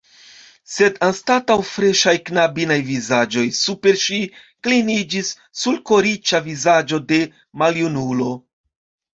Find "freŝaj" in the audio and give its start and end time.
1.71-2.13